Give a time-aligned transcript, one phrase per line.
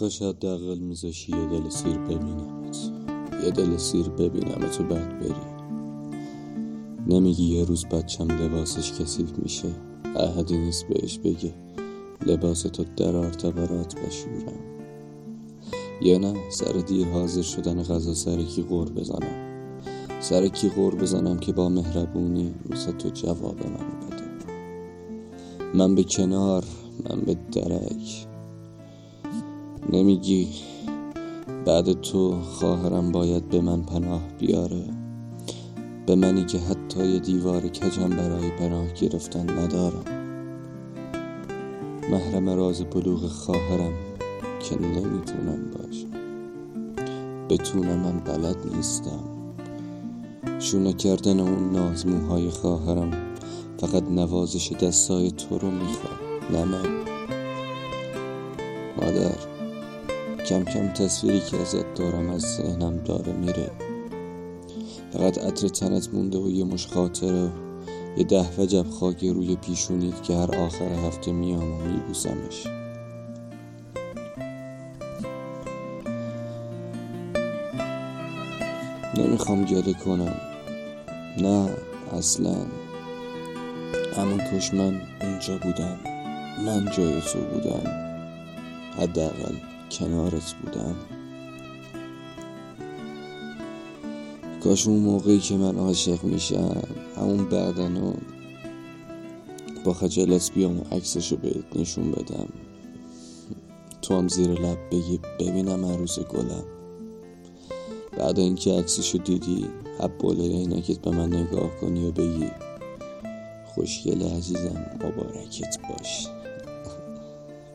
[0.00, 2.76] کاش حداقل میذاشی یه دل سیر ببینمت.
[3.44, 5.56] یه دل سیر ببینمت و بعد بری.
[7.06, 9.68] نمیگی یه روز بچم لباسش کثیف میشه.
[10.16, 11.54] احدی نیست بهش بگه
[12.26, 14.60] لباس تو در ارتبارات بشورم.
[16.02, 19.46] یا نه سر دیر حاضر شدن غذا سر کی غور بزنم.
[20.20, 24.24] سر کی غور بزنم که با مهربونی واسه تو جواب من بده.
[25.74, 26.64] من به کنار
[27.10, 28.35] من به درک.
[29.92, 30.48] نمیگی
[31.66, 34.84] بعد تو خواهرم باید به من پناه بیاره؟
[36.06, 40.04] به منی که حتی یه دیوار کجم برای پناه گرفتن ندارم.
[42.10, 43.92] محرم راز بلوغ خواهرم
[44.60, 46.10] که نمی‌تونم باشم.
[47.48, 49.20] بتونم من بلد نیستم.
[50.58, 53.10] شونه کردن اون نازموهای خواهرم
[53.78, 56.96] فقط نوازش دستای تو رو می‌خواد نه من.
[58.96, 59.55] مادر.
[60.46, 63.70] کم کم تصویری که ازت دارم از ذهنم داره میره.
[65.12, 67.50] فقط عطر تنت مونده و یه مش خاطره.
[68.16, 72.66] یه ده وجب خاک روی پیشونید که هر آخر هفته میام و میبوسمش.
[79.18, 80.34] نمی‌خوام گله کنم.
[81.38, 81.68] نه
[82.12, 82.56] اصلا.
[84.16, 85.98] همون کش من اونجا بودم.
[86.66, 87.90] من جای تو بودم.
[88.98, 89.75] حداقل.
[89.90, 90.96] کنارت بودم
[94.64, 96.82] کاش اون موقعی که من عاشق میشم
[97.16, 98.12] همون بعدنو
[99.84, 102.48] با خجالت بیام و عکسشو بهت نشون بدم.
[104.02, 106.64] تو هم زیر لب بگی ببینم عروس گلم.
[108.18, 109.66] بعد اینکه عکسشو دیدی
[110.00, 112.50] عباله اینکت به من نگاه کنی و بگی
[113.74, 116.35] خوشگل عزیزم مبارکت باش.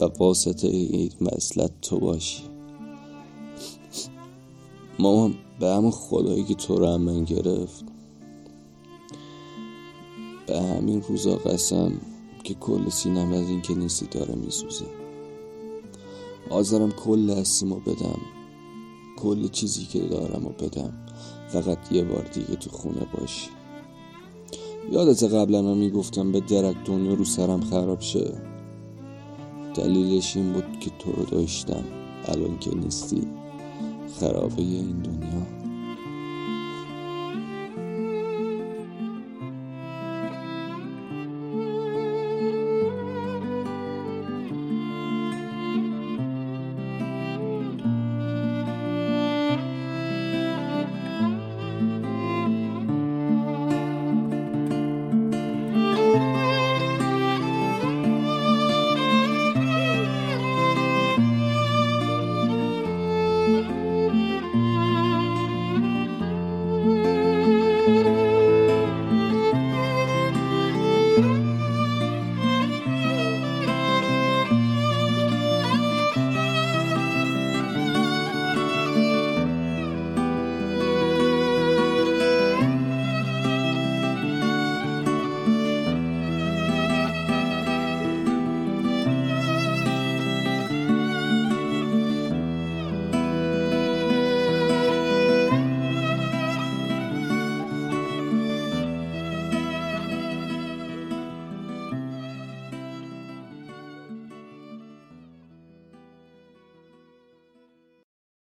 [0.00, 2.42] و واسطه این مسلت تو باشی.
[4.98, 7.84] مامان به همون خدایی که تو رو من گرفت.
[10.46, 11.92] به همین روزا قسم
[12.44, 14.84] که کل سینم از این که نیستی داره میسوزه.
[16.50, 18.20] آذرم کل هستیمو بدم.
[19.16, 20.92] کل چیزی که دارم و بدم.
[21.48, 23.50] فقط یه بار دیگه تو خونه باشی.
[24.92, 28.55] یادت قبلا من می‌گفتم به درک دنیا رو سرم خراب شه.
[29.76, 31.84] دلیلش این بود که تو رو داشتم.
[32.28, 33.22] الان که نیستی.
[34.20, 35.65] خرابه این دنیا.